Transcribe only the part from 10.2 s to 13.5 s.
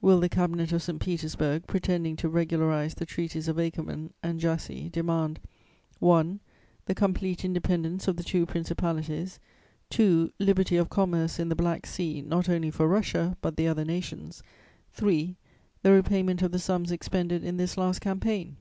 liberty of commerce in the Black Sea, not only for Russia,